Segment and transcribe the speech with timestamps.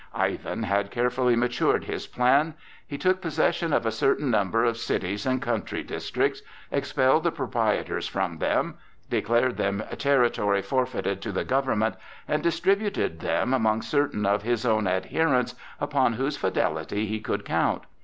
[0.15, 2.55] Ivan had carefully matured his plan.
[2.87, 8.07] He took possession of a certain number of cities and country districts, expelled the proprietors
[8.07, 8.79] from them,
[9.11, 14.87] declared them territory forfeited to the government, and distributed them among certain of his own
[14.87, 17.83] adherents upon whose fidelity he could count.